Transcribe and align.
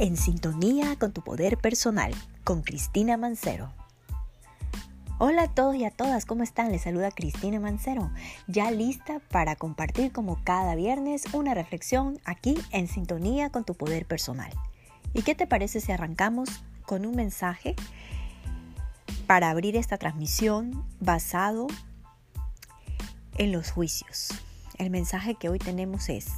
En 0.00 0.16
sintonía 0.16 0.96
con 0.98 1.12
tu 1.12 1.20
poder 1.20 1.58
personal, 1.58 2.14
con 2.42 2.62
Cristina 2.62 3.18
Mancero. 3.18 3.70
Hola 5.18 5.42
a 5.42 5.48
todos 5.48 5.76
y 5.76 5.84
a 5.84 5.90
todas, 5.90 6.24
¿cómo 6.24 6.42
están? 6.42 6.72
Les 6.72 6.80
saluda 6.80 7.10
Cristina 7.10 7.60
Mancero, 7.60 8.10
ya 8.46 8.70
lista 8.70 9.20
para 9.30 9.56
compartir 9.56 10.10
como 10.10 10.42
cada 10.42 10.74
viernes 10.74 11.24
una 11.34 11.52
reflexión 11.52 12.18
aquí 12.24 12.56
en 12.70 12.88
sintonía 12.88 13.50
con 13.50 13.64
tu 13.64 13.74
poder 13.74 14.06
personal. 14.06 14.50
¿Y 15.12 15.20
qué 15.20 15.34
te 15.34 15.46
parece 15.46 15.82
si 15.82 15.92
arrancamos 15.92 16.48
con 16.86 17.04
un 17.04 17.14
mensaje 17.14 17.76
para 19.26 19.50
abrir 19.50 19.76
esta 19.76 19.98
transmisión 19.98 20.82
basado 20.98 21.66
en 23.36 23.52
los 23.52 23.70
juicios? 23.70 24.30
El 24.78 24.88
mensaje 24.88 25.34
que 25.34 25.50
hoy 25.50 25.58
tenemos 25.58 26.08
es, 26.08 26.28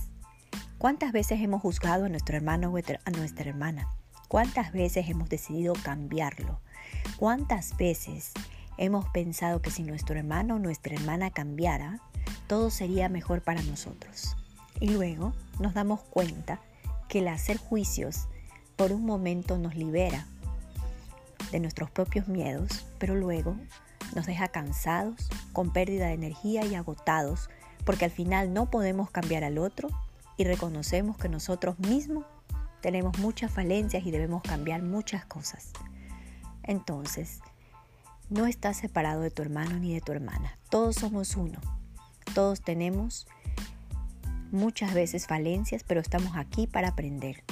¿Cuántas 0.82 1.12
veces 1.12 1.40
hemos 1.40 1.62
juzgado 1.62 2.06
a 2.06 2.08
nuestro 2.08 2.36
hermano 2.36 2.72
o 2.72 2.76
a 2.76 3.10
nuestra 3.12 3.48
hermana? 3.48 3.86
¿Cuántas 4.26 4.72
veces 4.72 5.08
hemos 5.08 5.28
decidido 5.28 5.74
cambiarlo? 5.74 6.58
¿Cuántas 7.18 7.76
veces 7.76 8.32
hemos 8.78 9.08
pensado 9.10 9.62
que 9.62 9.70
si 9.70 9.84
nuestro 9.84 10.18
hermano 10.18 10.56
o 10.56 10.58
nuestra 10.58 10.96
hermana 10.96 11.30
cambiara, 11.30 12.00
todo 12.48 12.68
sería 12.68 13.08
mejor 13.08 13.42
para 13.42 13.62
nosotros? 13.62 14.36
Y 14.80 14.88
luego 14.88 15.32
nos 15.60 15.72
damos 15.72 16.00
cuenta 16.00 16.58
que 17.08 17.20
el 17.20 17.28
hacer 17.28 17.58
juicios 17.58 18.26
por 18.74 18.90
un 18.90 19.06
momento 19.06 19.58
nos 19.58 19.76
libera 19.76 20.26
de 21.52 21.60
nuestros 21.60 21.92
propios 21.92 22.26
miedos, 22.26 22.84
pero 22.98 23.14
luego 23.14 23.54
nos 24.16 24.26
deja 24.26 24.48
cansados, 24.48 25.30
con 25.52 25.72
pérdida 25.72 26.08
de 26.08 26.14
energía 26.14 26.64
y 26.64 26.74
agotados, 26.74 27.50
porque 27.84 28.06
al 28.06 28.10
final 28.10 28.52
no 28.52 28.68
podemos 28.68 29.12
cambiar 29.12 29.44
al 29.44 29.58
otro 29.58 29.88
y 30.36 30.44
reconocemos 30.44 31.16
que 31.16 31.28
nosotros 31.28 31.78
mismos 31.78 32.24
tenemos 32.80 33.18
muchas 33.18 33.50
falencias 33.50 34.04
y 34.04 34.10
debemos 34.10 34.42
cambiar 34.42 34.82
muchas 34.82 35.24
cosas. 35.24 35.70
Entonces, 36.62 37.40
no 38.28 38.46
estás 38.46 38.78
separado 38.78 39.20
de 39.20 39.30
tu 39.30 39.42
hermano 39.42 39.78
ni 39.78 39.94
de 39.94 40.00
tu 40.00 40.12
hermana. 40.12 40.58
Todos 40.70 40.96
somos 40.96 41.36
uno. 41.36 41.60
Todos 42.34 42.60
tenemos 42.62 43.26
muchas 44.50 44.94
veces 44.94 45.26
falencias, 45.26 45.84
pero 45.84 46.00
estamos 46.00 46.36
aquí 46.36 46.66
para 46.66 46.88
aprender. 46.88 47.44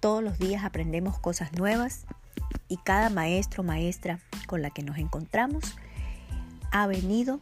Todos 0.00 0.22
los 0.22 0.38
días 0.38 0.64
aprendemos 0.64 1.18
cosas 1.18 1.52
nuevas 1.52 2.06
y 2.68 2.76
cada 2.78 3.08
maestro 3.08 3.62
o 3.62 3.66
maestra 3.66 4.20
con 4.46 4.62
la 4.62 4.70
que 4.70 4.82
nos 4.82 4.98
encontramos 4.98 5.76
ha 6.70 6.86
venido 6.86 7.40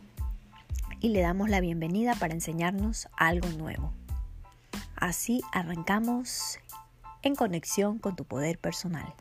y 1.00 1.08
le 1.08 1.20
damos 1.20 1.48
la 1.48 1.60
bienvenida 1.60 2.14
para 2.14 2.34
enseñarnos 2.34 3.08
algo 3.16 3.48
nuevo. 3.48 3.92
Así 5.02 5.40
arrancamos 5.50 6.60
en 7.24 7.34
conexión 7.34 7.98
con 7.98 8.14
tu 8.14 8.24
poder 8.24 8.60
personal. 8.60 9.12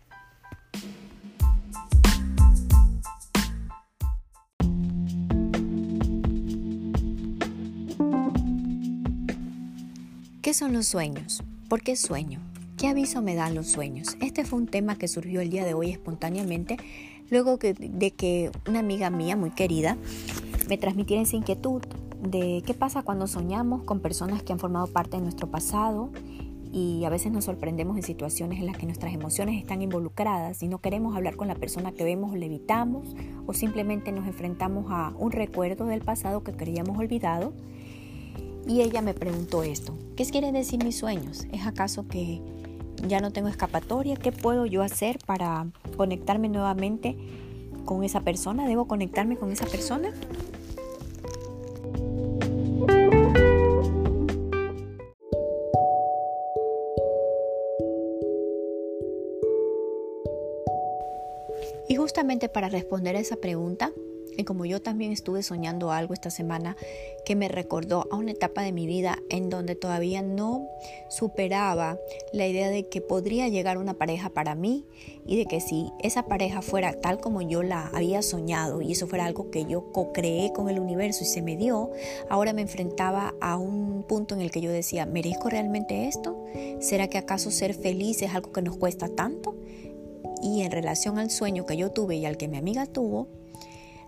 ¿Qué 10.43 10.53
son 10.53 10.71
los 10.71 10.85
sueños? 10.85 11.43
¿Por 11.67 11.81
qué 11.81 11.95
sueño? 11.95 12.41
¿Qué 12.77 12.87
aviso 12.87 13.23
me 13.23 13.33
dan 13.33 13.55
los 13.55 13.65
sueños? 13.65 14.17
Este 14.21 14.45
fue 14.45 14.59
un 14.59 14.67
tema 14.67 14.99
que 14.99 15.07
surgió 15.07 15.41
el 15.41 15.49
día 15.49 15.65
de 15.65 15.73
hoy 15.73 15.89
espontáneamente, 15.89 16.77
luego 17.31 17.57
de 17.57 18.11
que 18.11 18.52
una 18.67 18.81
amiga 18.81 19.09
mía 19.09 19.35
muy 19.35 19.49
querida 19.49 19.97
me 20.69 20.77
transmitiera 20.77 21.23
esa 21.23 21.37
inquietud 21.37 21.81
de 22.22 22.61
qué 22.66 22.73
pasa 22.73 23.03
cuando 23.03 23.27
soñamos 23.27 23.83
con 23.83 24.00
personas 24.00 24.44
que 24.44 24.53
han 24.53 24.59
formado 24.59 24.88
parte 24.88 25.17
de 25.17 25.23
nuestro 25.23 25.50
pasado 25.50 26.11
y 26.72 27.03
a 27.03 27.09
veces 27.09 27.31
nos 27.31 27.45
sorprendemos 27.45 27.97
en 27.97 28.03
situaciones 28.03 28.59
en 28.59 28.66
las 28.66 28.77
que 28.77 28.86
nuestras 28.86 29.14
emociones 29.14 29.59
están 29.59 29.81
involucradas 29.81 30.64
y 30.64 30.67
no 30.67 30.80
queremos 30.80 31.15
hablar 31.15 31.36
con 31.36 31.48
la 31.48 31.55
persona 31.55 31.92
que 31.92 32.04
vemos 32.04 32.32
o 32.32 32.36
le 32.36 32.45
evitamos 32.45 33.15
o 33.45 33.54
simplemente 33.54 34.11
nos 34.11 34.26
enfrentamos 34.26 34.86
a 34.89 35.14
un 35.17 35.32
recuerdo 35.32 35.86
del 35.86 36.02
pasado 36.02 36.43
que 36.43 36.54
creíamos 36.54 36.98
olvidado. 36.98 37.54
Y 38.67 38.82
ella 38.82 39.02
me 39.02 39.14
preguntó 39.14 39.64
esto, 39.64 39.98
¿qué 40.15 40.23
quieren 40.26 40.53
decir 40.53 40.83
mis 40.83 40.98
sueños? 40.98 41.48
¿Es 41.52 41.65
acaso 41.65 42.08
que 42.08 42.42
ya 43.08 43.20
no 43.20 43.32
tengo 43.32 43.48
escapatoria? 43.48 44.15
¿Qué 44.15 44.32
puedo 44.32 44.65
yo 44.65 44.83
hacer 44.83 45.17
para 45.26 45.67
conectarme 45.98 46.48
nuevamente 46.48 47.17
con 47.86 48.03
esa 48.03 48.21
persona? 48.21 48.67
¿Debo 48.67 48.86
conectarme 48.86 49.36
con 49.36 49.52
esa 49.52 49.65
persona? 49.65 50.14
Para 62.39 62.69
responder 62.69 63.15
a 63.15 63.19
esa 63.19 63.36
pregunta, 63.36 63.92
y 64.37 64.43
como 64.45 64.65
yo 64.65 64.81
también 64.81 65.11
estuve 65.11 65.43
soñando 65.43 65.92
algo 65.92 66.14
esta 66.14 66.30
semana 66.30 66.77
que 67.25 67.36
me 67.36 67.49
recordó 67.49 68.08
a 68.11 68.15
una 68.15 68.31
etapa 68.31 68.61
de 68.61 68.71
mi 68.71 68.87
vida 68.87 69.19
en 69.30 69.49
donde 69.49 69.75
todavía 69.75 70.21
no 70.21 70.67
superaba 71.09 71.99
la 72.31 72.47
idea 72.47 72.70
de 72.70 72.87
que 72.87 73.02
podría 73.02 73.49
llegar 73.49 73.77
una 73.77 73.95
pareja 73.95 74.30
para 74.30 74.55
mí 74.55 74.86
y 75.25 75.37
de 75.37 75.45
que 75.45 75.59
si 75.59 75.91
esa 76.02 76.27
pareja 76.27 76.61
fuera 76.61 76.93
tal 76.93 77.20
como 77.20 77.41
yo 77.41 77.61
la 77.61 77.87
había 77.87 78.21
soñado 78.21 78.81
y 78.81 78.93
eso 78.93 79.05
fuera 79.05 79.25
algo 79.25 79.52
que 79.52 79.65
yo 79.65 79.91
co-creé 79.91 80.53
con 80.53 80.70
el 80.70 80.80
universo 80.80 81.23
y 81.23 81.27
se 81.27 81.41
me 81.41 81.58
dio, 81.58 81.91
ahora 82.30 82.53
me 82.53 82.61
enfrentaba 82.61 83.36
a 83.41 83.58
un 83.58 84.03
punto 84.03 84.33
en 84.33 84.41
el 84.41 84.49
que 84.49 84.61
yo 84.61 84.71
decía, 84.71 85.05
¿merezco 85.05 85.49
realmente 85.49 86.08
esto? 86.08 86.45
¿Será 86.80 87.09
que 87.09 87.17
acaso 87.17 87.52
ser 87.52 87.73
feliz 87.73 88.21
es 88.21 88.33
algo 88.33 88.52
que 88.53 88.61
nos 88.61 88.77
cuesta 88.77 89.09
tanto? 89.09 89.55
Y 90.41 90.61
en 90.61 90.71
relación 90.71 91.19
al 91.19 91.31
sueño 91.31 91.65
que 91.65 91.77
yo 91.77 91.91
tuve 91.91 92.15
y 92.15 92.25
al 92.25 92.37
que 92.37 92.47
mi 92.47 92.57
amiga 92.57 92.85
tuvo, 92.85 93.27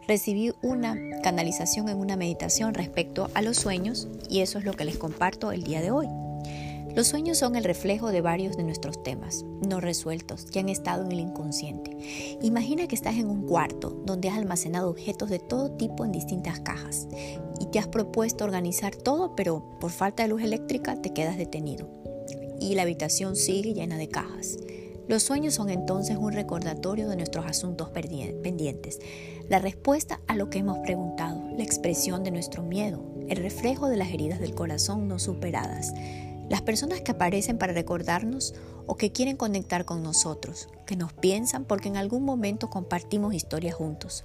recibí 0.07 0.51
una 0.61 0.97
canalización 1.21 1.89
en 1.89 1.97
una 1.97 2.16
meditación 2.16 2.73
respecto 2.73 3.29
a 3.33 3.41
los 3.41 3.57
sueños 3.57 4.07
y 4.29 4.41
eso 4.41 4.59
es 4.59 4.66
lo 4.66 4.73
que 4.73 4.85
les 4.85 4.97
comparto 4.97 5.51
el 5.51 5.63
día 5.63 5.81
de 5.81 5.91
hoy. 5.91 6.07
Los 6.95 7.07
sueños 7.07 7.39
son 7.39 7.55
el 7.55 7.63
reflejo 7.63 8.11
de 8.11 8.21
varios 8.21 8.55
de 8.55 8.63
nuestros 8.63 9.01
temas 9.01 9.45
no 9.67 9.79
resueltos 9.79 10.45
que 10.45 10.59
han 10.59 10.69
estado 10.69 11.03
en 11.03 11.11
el 11.11 11.19
inconsciente. 11.19 12.38
Imagina 12.41 12.88
que 12.88 12.95
estás 12.95 13.15
en 13.15 13.27
un 13.27 13.47
cuarto 13.47 13.89
donde 14.05 14.29
has 14.29 14.38
almacenado 14.38 14.89
objetos 14.89 15.29
de 15.29 15.39
todo 15.39 15.71
tipo 15.71 16.05
en 16.05 16.11
distintas 16.11 16.59
cajas 16.59 17.07
y 17.59 17.65
te 17.67 17.79
has 17.79 17.88
propuesto 17.88 18.44
organizar 18.44 18.95
todo, 18.95 19.35
pero 19.35 19.63
por 19.79 19.91
falta 19.91 20.23
de 20.23 20.29
luz 20.29 20.44
eléctrica 20.44 21.01
te 21.01 21.13
quedas 21.13 21.38
detenido 21.38 21.88
y 22.59 22.75
la 22.75 22.83
habitación 22.83 23.35
sigue 23.35 23.73
llena 23.73 23.97
de 23.97 24.07
cajas. 24.09 24.57
Los 25.08 25.24
sueños 25.24 25.53
son 25.53 25.69
entonces 25.69 26.18
un 26.18 26.31
recordatorio 26.31 27.09
de 27.09 27.18
nuestros 27.18 27.46
asuntos 27.46 27.90
pendientes, 27.90 29.00
la 29.50 29.59
respuesta 29.59 30.22
a 30.28 30.36
lo 30.36 30.50
que 30.50 30.59
hemos 30.59 30.80
preguntado, 30.80 31.44
la 31.58 31.64
expresión 31.64 32.24
de 32.24 32.31
nuestro 32.31 32.64
miedo, 32.64 33.03
el 33.28 33.38
reflejo 33.38 33.90
de 33.90 33.97
las 33.97 34.09
heridas 34.09 34.40
del 34.40 34.56
corazón 34.56 35.09
no 35.09 35.19
superadas, 35.19 35.94
las 36.50 36.62
personas 36.62 37.02
que 37.02 37.12
aparecen 37.12 37.58
para 37.58 37.74
recordarnos 37.74 38.53
o 38.86 38.96
que 38.96 39.12
quieren 39.12 39.36
conectar 39.36 39.84
con 39.84 40.03
nosotros, 40.03 40.69
que 40.86 40.96
nos 40.96 41.12
piensan 41.12 41.66
porque 41.66 41.90
en 41.90 41.97
algún 41.97 42.24
momento 42.24 42.69
compartimos 42.69 43.34
historias 43.34 43.75
juntos. 43.75 44.24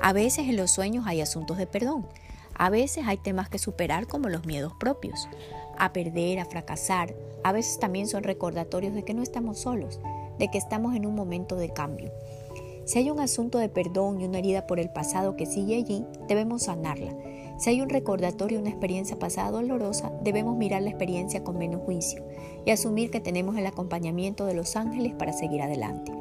A 0.00 0.12
veces 0.12 0.48
en 0.48 0.56
los 0.56 0.70
sueños 0.70 1.06
hay 1.08 1.22
asuntos 1.22 1.58
de 1.58 1.66
perdón, 1.66 2.06
a 2.54 2.70
veces 2.70 3.04
hay 3.06 3.16
temas 3.16 3.48
que 3.48 3.58
superar 3.58 4.06
como 4.06 4.28
los 4.28 4.46
miedos 4.46 4.72
propios, 4.78 5.28
a 5.78 5.92
perder, 5.92 6.38
a 6.38 6.44
fracasar. 6.44 7.14
A 7.42 7.52
veces 7.52 7.78
también 7.78 8.06
son 8.06 8.22
recordatorios 8.22 8.94
de 8.94 9.02
que 9.02 9.14
no 9.14 9.22
estamos 9.22 9.58
solos, 9.58 10.00
de 10.38 10.48
que 10.48 10.58
estamos 10.58 10.94
en 10.96 11.06
un 11.06 11.14
momento 11.14 11.56
de 11.56 11.70
cambio. 11.70 12.12
Si 12.84 12.98
hay 12.98 13.10
un 13.10 13.20
asunto 13.20 13.58
de 13.58 13.68
perdón 13.68 14.20
y 14.20 14.26
una 14.26 14.38
herida 14.38 14.66
por 14.66 14.78
el 14.78 14.90
pasado 14.90 15.36
que 15.36 15.46
sigue 15.46 15.76
allí, 15.76 16.04
debemos 16.28 16.64
sanarla. 16.64 17.16
Si 17.58 17.70
hay 17.70 17.80
un 17.80 17.88
recordatorio, 17.88 18.60
una 18.60 18.68
experiencia 18.68 19.18
pasada 19.18 19.52
dolorosa, 19.52 20.12
debemos 20.22 20.56
mirar 20.56 20.82
la 20.82 20.90
experiencia 20.90 21.44
con 21.44 21.56
menos 21.56 21.82
juicio 21.82 22.22
y 22.66 22.70
asumir 22.70 23.10
que 23.10 23.20
tenemos 23.20 23.56
el 23.56 23.66
acompañamiento 23.66 24.44
de 24.44 24.54
los 24.54 24.76
ángeles 24.76 25.14
para 25.14 25.32
seguir 25.32 25.62
adelante. 25.62 26.12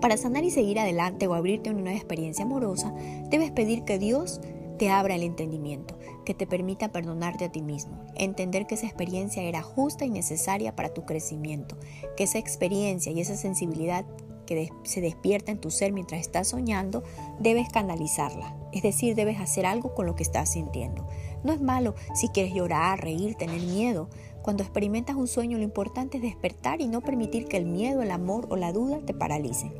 Para 0.00 0.16
sanar 0.16 0.44
y 0.44 0.50
seguir 0.50 0.78
adelante 0.78 1.26
o 1.26 1.34
abrirte 1.34 1.70
una 1.70 1.80
nueva 1.80 1.96
experiencia 1.96 2.44
amorosa, 2.44 2.94
debes 3.30 3.50
pedir 3.50 3.84
que 3.84 3.98
Dios 3.98 4.40
te 4.78 4.90
abra 4.90 5.14
el 5.14 5.22
entendimiento, 5.22 5.96
que 6.24 6.34
te 6.34 6.46
permita 6.46 6.92
perdonarte 6.92 7.44
a 7.44 7.52
ti 7.52 7.62
mismo, 7.62 8.04
entender 8.14 8.66
que 8.66 8.74
esa 8.74 8.86
experiencia 8.86 9.42
era 9.42 9.62
justa 9.62 10.04
y 10.04 10.10
necesaria 10.10 10.74
para 10.74 10.92
tu 10.92 11.04
crecimiento, 11.04 11.76
que 12.16 12.24
esa 12.24 12.38
experiencia 12.38 13.12
y 13.12 13.20
esa 13.20 13.36
sensibilidad 13.36 14.04
que 14.46 14.70
se 14.82 15.00
despierta 15.00 15.52
en 15.52 15.58
tu 15.58 15.70
ser 15.70 15.92
mientras 15.92 16.20
estás 16.20 16.48
soñando, 16.48 17.02
debes 17.38 17.68
canalizarla, 17.70 18.54
es 18.72 18.82
decir, 18.82 19.14
debes 19.14 19.40
hacer 19.40 19.66
algo 19.66 19.94
con 19.94 20.06
lo 20.06 20.16
que 20.16 20.22
estás 20.22 20.52
sintiendo. 20.52 21.06
No 21.42 21.52
es 21.52 21.60
malo 21.60 21.94
si 22.14 22.28
quieres 22.28 22.54
llorar, 22.54 23.02
reír, 23.02 23.34
tener 23.34 23.60
miedo. 23.60 24.08
Cuando 24.42 24.62
experimentas 24.62 25.16
un 25.16 25.28
sueño 25.28 25.58
lo 25.58 25.64
importante 25.64 26.18
es 26.18 26.22
despertar 26.22 26.80
y 26.80 26.88
no 26.88 27.00
permitir 27.00 27.46
que 27.46 27.56
el 27.56 27.66
miedo, 27.66 28.02
el 28.02 28.10
amor 28.10 28.46
o 28.50 28.56
la 28.56 28.72
duda 28.72 29.00
te 29.04 29.14
paralicen. 29.14 29.72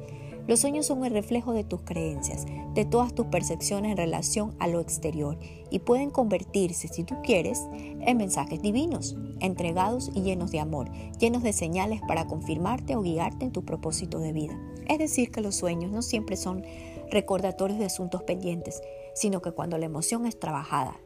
Los 0.47 0.61
sueños 0.61 0.85
son 0.85 1.05
el 1.07 1.13
reflejo 1.13 1.55
de 1.55 1.65
tus 1.65 1.81
creencias, 1.83 2.45
de 2.75 2.85
todas 2.85 3.15
tus 3.15 3.27
percepciones 3.27 3.93
en 3.93 3.97
relación 3.97 4.55
a 4.59 4.69
lo 4.69 4.81
exterior 4.81 5.39
y 5.71 5.79
pueden 5.79 6.11
convertirse, 6.11 6.89
si 6.89 7.03
tú 7.03 7.15
quieres, 7.23 7.63
en 7.73 8.17
mensajes 8.19 8.61
divinos, 8.61 9.17
entregados 9.41 10.11
y 10.15 10.21
llenos 10.21 10.51
de 10.51 10.61
amor, 10.61 10.91
llenos 11.19 11.43
de 11.43 11.55
señales 11.55 12.03
para 12.07 12.27
confirmarte 12.27 12.95
o 12.95 13.01
guiarte 13.01 13.47
en 13.47 13.53
tu 13.53 13.65
propósito 13.65 14.19
de 14.19 14.33
vida. 14.33 14.59
Es 14.87 14.99
decir, 14.99 15.31
que 15.31 15.41
los 15.41 15.57
sueños 15.57 15.91
no 15.91 16.03
siempre 16.03 16.37
son 16.37 16.63
recordatorios 17.11 17.79
de 17.79 17.87
asuntos 17.87 18.23
pendientes, 18.23 18.83
sino 19.15 19.41
que 19.41 19.53
cuando 19.53 19.79
la 19.79 19.87
emoción 19.87 20.27
es 20.27 20.39
trabajada 20.39 21.01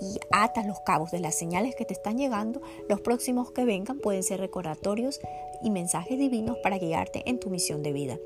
y 0.00 0.18
atas 0.30 0.66
los 0.66 0.80
cabos 0.80 1.10
de 1.10 1.20
las 1.20 1.34
señales 1.34 1.74
que 1.74 1.84
te 1.84 1.94
están 1.94 2.18
llegando, 2.18 2.62
los 2.88 3.00
próximos 3.00 3.52
que 3.52 3.64
vengan 3.64 3.98
pueden 3.98 4.22
ser 4.22 4.40
recordatorios 4.40 5.20
y 5.62 5.70
mensajes 5.70 6.18
divinos 6.18 6.58
para 6.62 6.78
guiarte 6.78 7.22
en 7.26 7.38
tu 7.38 7.50
misión 7.50 7.82
de 7.82 7.92
vida. 7.92 8.18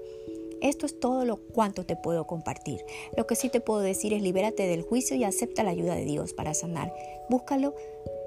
Esto 0.61 0.87
es 0.87 0.99
todo 0.99 1.25
lo 1.25 1.37
cuanto 1.37 1.85
te 1.85 1.95
puedo 1.95 2.27
compartir. 2.27 2.85
Lo 3.17 3.27
que 3.27 3.37
sí 3.37 3.49
te 3.49 3.61
puedo 3.61 3.81
decir 3.81 4.13
es 4.13 4.23
libérate 4.23 4.67
del 4.67 4.83
juicio 4.83 5.17
y 5.17 5.25
acepta 5.25 5.63
la 5.63 5.71
ayuda 5.71 5.95
de 5.95 6.05
Dios 6.05 6.33
para 6.33 6.55
sanar. 6.55 6.93
Búscalo 7.29 7.75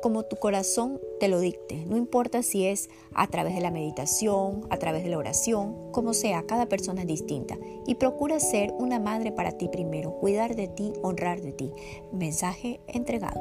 como 0.01 0.23
tu 0.23 0.35
corazón 0.35 0.99
te 1.19 1.27
lo 1.27 1.39
dicte. 1.39 1.85
No 1.85 1.95
importa 1.95 2.43
si 2.43 2.65
es 2.65 2.89
a 3.13 3.27
través 3.27 3.55
de 3.55 3.61
la 3.61 3.71
meditación, 3.71 4.67
a 4.69 4.77
través 4.77 5.03
de 5.03 5.09
la 5.09 5.17
oración, 5.17 5.91
como 5.91 6.13
sea, 6.13 6.43
cada 6.43 6.65
persona 6.65 7.01
es 7.01 7.07
distinta. 7.07 7.57
Y 7.87 7.95
procura 7.95 8.39
ser 8.39 8.73
una 8.77 8.99
madre 8.99 9.31
para 9.31 9.53
ti 9.53 9.69
primero, 9.69 10.17
cuidar 10.19 10.55
de 10.55 10.67
ti, 10.67 10.91
honrar 11.01 11.41
de 11.41 11.53
ti. 11.53 11.71
Mensaje 12.11 12.81
entregado. 12.87 13.39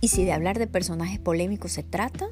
Y 0.00 0.08
si 0.08 0.24
de 0.24 0.32
hablar 0.32 0.58
de 0.58 0.66
personajes 0.66 1.18
polémicos 1.18 1.72
se 1.72 1.82
trata, 1.82 2.30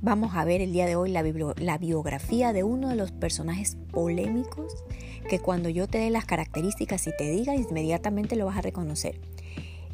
vamos 0.00 0.34
a 0.34 0.44
ver 0.44 0.60
el 0.60 0.72
día 0.72 0.86
de 0.86 0.96
hoy 0.96 1.10
la, 1.10 1.78
biografía 1.78 2.52
de 2.52 2.62
uno 2.62 2.88
de 2.88 2.96
los 2.96 3.12
personajes 3.12 3.76
polémicos 3.90 4.84
que 5.28 5.38
cuando 5.38 5.68
yo 5.68 5.86
te 5.86 5.98
dé 5.98 6.10
las 6.10 6.24
características 6.24 7.06
y 7.06 7.16
te 7.16 7.30
diga, 7.30 7.54
inmediatamente 7.54 8.36
lo 8.36 8.46
vas 8.46 8.58
a 8.58 8.62
reconocer. 8.62 9.20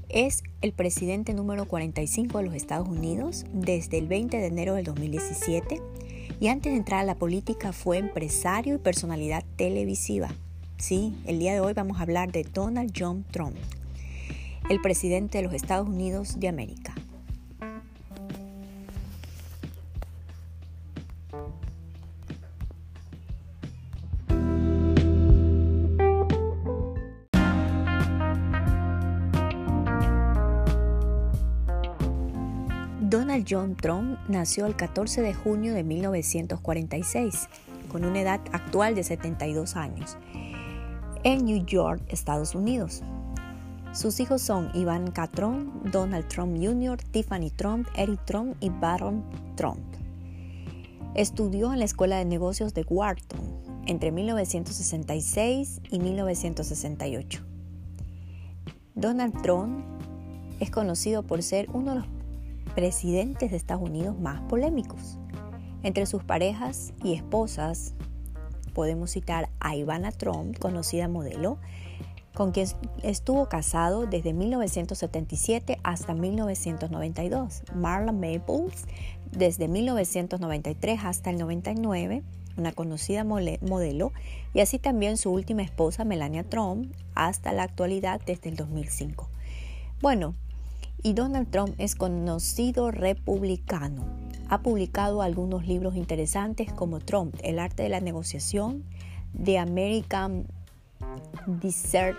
Es 0.08 0.42
el 0.60 0.72
presidente 0.72 1.34
número 1.34 1.66
45 1.66 2.38
de 2.38 2.44
los 2.44 2.54
Estados 2.54 2.88
Unidos 2.88 3.44
desde 3.52 3.98
el 3.98 4.08
20 4.08 4.36
de 4.38 4.46
enero 4.46 4.74
del 4.74 4.84
2017 4.84 5.80
y 6.40 6.48
antes 6.48 6.72
de 6.72 6.78
entrar 6.78 7.00
a 7.00 7.04
la 7.04 7.14
política 7.14 7.72
fue 7.72 7.98
empresario 7.98 8.74
y 8.74 8.78
personalidad 8.78 9.44
televisiva. 9.56 10.30
Sí, 10.78 11.14
el 11.26 11.38
día 11.38 11.52
de 11.52 11.60
hoy 11.60 11.74
vamos 11.74 11.98
a 11.98 12.02
hablar 12.02 12.32
de 12.32 12.42
Donald 12.42 12.92
John 12.98 13.24
Trump 13.30 13.56
el 14.70 14.80
presidente 14.80 15.38
de 15.38 15.44
los 15.44 15.52
Estados 15.52 15.88
Unidos 15.88 16.38
de 16.38 16.46
América. 16.46 16.94
Donald 33.10 33.44
John 33.50 33.74
Trump 33.74 34.20
nació 34.28 34.66
el 34.66 34.76
14 34.76 35.20
de 35.20 35.34
junio 35.34 35.74
de 35.74 35.82
1946, 35.82 37.48
con 37.90 38.04
una 38.04 38.20
edad 38.20 38.40
actual 38.52 38.94
de 38.94 39.02
72 39.02 39.74
años, 39.74 40.16
en 41.24 41.44
New 41.44 41.66
York, 41.66 42.00
Estados 42.06 42.54
Unidos. 42.54 43.02
Sus 43.92 44.20
hijos 44.20 44.42
son 44.42 44.70
Ivanka 44.74 45.26
Trump, 45.26 45.86
Donald 45.86 46.28
Trump 46.28 46.56
Jr., 46.56 46.98
Tiffany 47.02 47.50
Trump, 47.50 47.88
Eric 47.96 48.24
Trump 48.26 48.56
y 48.60 48.70
Baron 48.70 49.24
Trump. 49.56 49.80
Estudió 51.16 51.72
en 51.72 51.80
la 51.80 51.86
Escuela 51.86 52.16
de 52.16 52.24
Negocios 52.26 52.74
de 52.74 52.86
Wharton 52.88 53.40
entre 53.86 54.12
1966 54.12 55.80
y 55.90 55.98
1968. 55.98 57.42
Donald 58.94 59.42
Trump 59.42 59.84
es 60.60 60.70
conocido 60.70 61.24
por 61.24 61.42
ser 61.42 61.68
uno 61.72 61.94
de 61.94 62.00
los 62.02 62.19
presidentes 62.74 63.50
de 63.50 63.56
Estados 63.56 63.88
Unidos 63.88 64.18
más 64.18 64.40
polémicos. 64.42 65.18
Entre 65.82 66.06
sus 66.06 66.22
parejas 66.24 66.92
y 67.02 67.14
esposas 67.14 67.94
podemos 68.74 69.10
citar 69.10 69.48
a 69.60 69.76
Ivana 69.76 70.12
Trump, 70.12 70.58
conocida 70.58 71.08
modelo, 71.08 71.58
con 72.34 72.52
quien 72.52 72.68
estuvo 73.02 73.48
casado 73.48 74.06
desde 74.06 74.32
1977 74.32 75.78
hasta 75.82 76.14
1992. 76.14 77.62
Marla 77.74 78.12
Maples 78.12 78.86
desde 79.32 79.68
1993 79.68 81.00
hasta 81.04 81.30
el 81.30 81.38
99, 81.38 82.22
una 82.56 82.72
conocida 82.72 83.24
modelo, 83.24 84.12
y 84.54 84.60
así 84.60 84.78
también 84.78 85.16
su 85.16 85.30
última 85.30 85.62
esposa 85.62 86.04
Melania 86.04 86.44
Trump 86.44 86.92
hasta 87.14 87.52
la 87.52 87.62
actualidad 87.62 88.20
desde 88.24 88.50
el 88.50 88.56
2005. 88.56 89.28
Bueno, 90.00 90.34
y 91.02 91.12
Donald 91.14 91.50
Trump 91.50 91.74
es 91.78 91.94
conocido 91.94 92.90
republicano. 92.90 94.04
Ha 94.48 94.62
publicado 94.62 95.22
algunos 95.22 95.66
libros 95.66 95.96
interesantes 95.96 96.72
como 96.72 97.00
Trump, 97.00 97.36
El 97.42 97.58
arte 97.58 97.84
de 97.84 97.88
la 97.88 98.00
negociación, 98.00 98.84
The 99.42 99.58
American 99.58 100.46
Desert, 101.46 102.18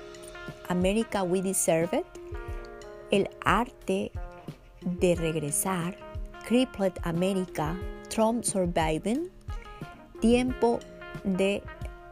America 0.70 1.24
We 1.24 1.42
Deserve 1.42 2.00
It, 2.00 2.06
El 3.12 3.30
arte 3.44 4.12
de 4.82 5.16
regresar, 5.16 5.96
Crippled 6.48 6.94
America, 7.04 7.78
Trump 8.10 8.44
Surviving, 8.44 9.30
Tiempo 10.22 10.80
de 11.24 11.64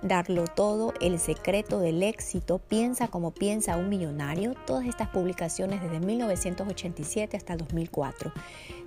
darlo 0.01 0.45
todo, 0.45 0.93
El 1.01 1.19
secreto 1.19 1.79
del 1.79 2.03
éxito, 2.03 2.59
Piensa 2.59 3.07
como 3.07 3.31
piensa 3.31 3.77
un 3.77 3.89
millonario, 3.89 4.53
todas 4.65 4.85
estas 4.85 5.09
publicaciones 5.09 5.81
desde 5.81 5.99
1987 5.99 7.35
hasta 7.37 7.57
2004. 7.57 8.31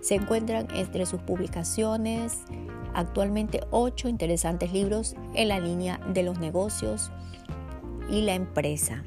Se 0.01 0.15
encuentran 0.15 0.69
entre 0.75 1.07
sus 1.07 1.21
publicaciones 1.21 2.41
actualmente 2.95 3.61
ocho 3.71 4.09
interesantes 4.09 4.73
libros 4.73 5.15
en 5.35 5.49
la 5.49 5.61
línea 5.61 6.01
de 6.13 6.23
los 6.23 6.39
negocios, 6.39 7.11
y 8.13 8.23
la 8.23 8.35
empresa. 8.35 9.03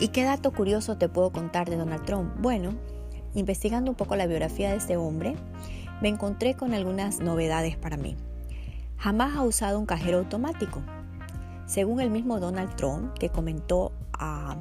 ¿Y 0.00 0.08
qué 0.08 0.24
dato 0.24 0.52
curioso 0.52 0.96
te 0.96 1.08
puedo 1.08 1.30
contar 1.30 1.68
de 1.68 1.76
Donald 1.76 2.04
Trump? 2.04 2.34
Bueno, 2.40 2.74
investigando 3.34 3.90
un 3.90 3.96
poco 3.96 4.16
la 4.16 4.26
biografía 4.26 4.70
de 4.70 4.76
este 4.76 4.96
hombre, 4.96 5.36
me 6.00 6.08
encontré 6.08 6.54
con 6.54 6.74
algunas 6.74 7.20
novedades 7.20 7.76
para 7.76 7.96
mí. 7.96 8.16
Jamás 9.04 9.36
ha 9.36 9.42
usado 9.42 9.78
un 9.78 9.84
cajero 9.84 10.16
automático. 10.16 10.80
Según 11.66 12.00
el 12.00 12.08
mismo 12.08 12.40
Donald 12.40 12.74
Trump, 12.74 13.12
que 13.18 13.28
comentó 13.28 13.92
a 14.14 14.56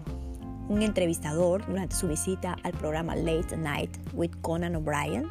un 0.67 0.81
entrevistador 0.81 1.65
durante 1.65 1.95
su 1.95 2.09
visita 2.09 2.57
al 2.63 2.73
programa 2.73 3.15
Late 3.15 3.55
Night 3.55 3.97
with 4.11 4.31
Conan 4.41 4.75
O'Brien, 4.75 5.29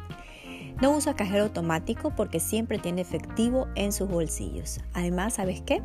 no 0.81 0.97
usa 0.97 1.15
cajero 1.15 1.43
automático 1.43 2.15
porque 2.15 2.39
siempre 2.39 2.79
tiene 2.79 3.01
efectivo 3.01 3.67
en 3.75 3.91
sus 3.91 4.09
bolsillos. 4.09 4.81
Además, 4.95 5.35
¿sabes 5.35 5.61
qué? 5.61 5.83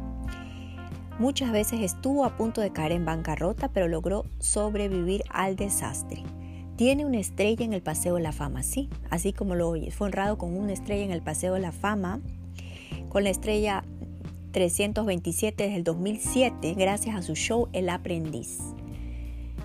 Muchas 1.18 1.52
veces 1.52 1.80
estuvo 1.80 2.24
a 2.24 2.34
punto 2.34 2.62
de 2.62 2.72
caer 2.72 2.92
en 2.92 3.04
bancarrota, 3.04 3.68
pero 3.68 3.88
logró 3.88 4.24
sobrevivir 4.38 5.22
al 5.28 5.54
desastre. 5.54 6.22
Tiene 6.76 7.04
una 7.04 7.18
estrella 7.18 7.66
en 7.66 7.74
el 7.74 7.82
Paseo 7.82 8.14
de 8.14 8.22
la 8.22 8.32
Fama, 8.32 8.62
sí, 8.62 8.88
así 9.10 9.34
como 9.34 9.54
lo 9.54 9.68
oyes. 9.68 9.94
Fue 9.94 10.06
honrado 10.06 10.38
con 10.38 10.56
una 10.56 10.72
estrella 10.72 11.04
en 11.04 11.12
el 11.12 11.20
Paseo 11.20 11.52
de 11.52 11.60
la 11.60 11.72
Fama, 11.72 12.22
con 13.08 13.24
la 13.24 13.30
estrella 13.30 13.84
327 14.52 15.62
desde 15.62 15.76
el 15.76 15.84
2007, 15.84 16.74
gracias 16.74 17.16
a 17.16 17.22
su 17.22 17.34
show 17.34 17.68
El 17.72 17.88
Aprendiz. 17.88 18.58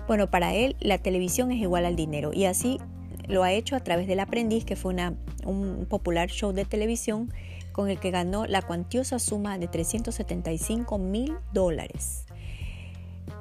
Bueno, 0.06 0.30
para 0.30 0.54
él 0.54 0.76
la 0.80 0.98
televisión 0.98 1.50
es 1.50 1.60
igual 1.60 1.84
al 1.84 1.96
dinero 1.96 2.32
y 2.32 2.44
así 2.44 2.78
lo 3.26 3.42
ha 3.42 3.52
hecho 3.52 3.76
a 3.76 3.80
través 3.80 4.06
del 4.06 4.20
Aprendiz, 4.20 4.64
que 4.64 4.76
fue 4.76 4.92
una, 4.92 5.14
un 5.44 5.86
popular 5.88 6.28
show 6.28 6.52
de 6.52 6.64
televisión 6.64 7.32
con 7.72 7.88
el 7.88 7.98
que 7.98 8.10
ganó 8.10 8.46
la 8.46 8.62
cuantiosa 8.62 9.18
suma 9.18 9.58
de 9.58 9.66
375 9.66 10.98
mil 10.98 11.34
dólares. 11.52 12.24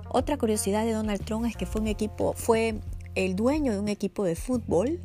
Otra 0.10 0.38
curiosidad 0.38 0.86
de 0.86 0.92
Donald 0.92 1.24
Trump 1.24 1.46
es 1.46 1.56
que 1.56 1.66
fue 1.66 1.82
un 1.82 1.88
equipo, 1.88 2.34
fue 2.34 2.76
el 3.16 3.36
dueño 3.36 3.74
de 3.74 3.80
un 3.80 3.90
equipo 3.90 4.24
de 4.24 4.36
fútbol, 4.36 5.00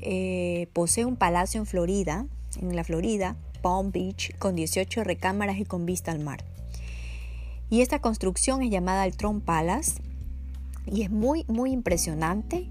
eh, 0.00 0.68
posee 0.72 1.04
un 1.04 1.16
palacio 1.16 1.60
en 1.60 1.66
Florida, 1.66 2.26
en 2.60 2.74
la 2.74 2.84
Florida, 2.84 3.36
Palm 3.64 3.92
Beach, 3.92 4.36
con 4.38 4.54
18 4.54 5.04
recámaras 5.04 5.56
y 5.56 5.64
con 5.64 5.86
vista 5.86 6.12
al 6.12 6.20
mar. 6.20 6.44
Y 7.70 7.80
esta 7.80 7.98
construcción 8.00 8.62
es 8.62 8.70
llamada 8.70 9.06
el 9.06 9.16
Trump 9.16 9.42
Palace 9.42 10.02
y 10.84 11.00
es 11.00 11.10
muy, 11.10 11.46
muy 11.48 11.72
impresionante 11.72 12.68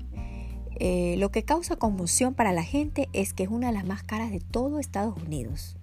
lo 1.18 1.32
que 1.32 1.44
causa 1.44 1.78
conmoción 1.78 2.34
para 2.34 2.52
la 2.52 2.64
gente 2.64 3.10
es 3.14 3.34
que 3.34 3.44
es 3.44 3.50
una 3.50 3.68
de 3.68 3.74
las 3.74 3.86
más 3.86 4.04
caras 4.04 4.32
de 4.32 4.40
todo 4.40 4.80
Estados 4.80 5.16
Unidos. 5.18 5.78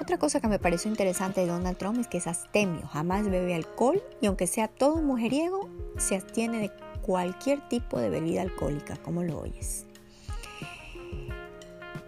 Otra 0.00 0.18
cosa 0.18 0.40
que 0.40 0.48
me 0.48 0.58
pareció 0.58 0.90
interesante 0.90 1.40
de 1.40 1.46
Donald 1.46 1.78
Trump 1.78 1.98
es 1.98 2.06
que 2.06 2.18
es 2.18 2.26
astemio, 2.26 2.86
jamás 2.86 3.28
bebe 3.28 3.54
alcohol 3.54 4.02
y 4.20 4.26
aunque 4.26 4.46
sea 4.46 4.68
todo 4.68 5.02
mujeriego, 5.02 5.68
se 5.96 6.14
abstiene 6.14 6.58
de 6.58 6.70
cualquier 7.02 7.66
tipo 7.68 7.98
de 7.98 8.10
bebida 8.10 8.42
alcohólica, 8.42 8.96
como 8.98 9.24
lo 9.24 9.40
oyes. 9.40 9.86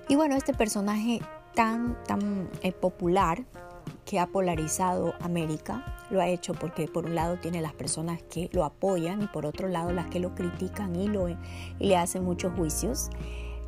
Y 0.09 0.17
bueno, 0.17 0.37
este 0.37 0.53
personaje 0.53 1.21
tan, 1.55 1.97
tan 2.05 2.51
eh, 2.63 2.73
popular 2.73 3.45
que 4.05 4.19
ha 4.19 4.27
polarizado 4.27 5.15
América, 5.21 5.85
lo 6.11 6.21
ha 6.21 6.29
hecho 6.29 6.55
porque 6.55 6.89
por 6.89 7.07
un 7.07 7.15
lado 7.15 7.39
tiene 7.39 7.61
las 7.61 7.73
personas 7.73 8.23
que 8.23 8.51
lo 8.53 8.65
apoyan 8.65 9.23
y 9.23 9.27
por 9.27 9.47
otro 9.47 9.69
lado 9.69 9.93
las 9.93 10.07
que 10.07 10.19
lo 10.19 10.35
critican 10.35 10.97
y, 10.97 11.07
lo, 11.07 11.29
y 11.29 11.37
le 11.79 11.97
hacen 11.97 12.25
muchos 12.25 12.53
juicios 12.55 13.11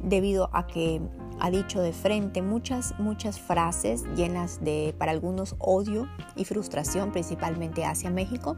debido 0.03 0.51
a 0.53 0.67
que 0.67 1.01
ha 1.39 1.51
dicho 1.51 1.81
de 1.81 1.93
frente 1.93 2.43
muchas, 2.43 2.99
muchas 2.99 3.41
frases 3.41 4.05
llenas 4.17 4.63
de, 4.63 4.95
para 4.99 5.13
algunos, 5.13 5.57
odio 5.59 6.09
y 6.37 6.45
frustración, 6.45 7.13
principalmente 7.13 7.85
hacia 7.85 8.11
México. 8.11 8.57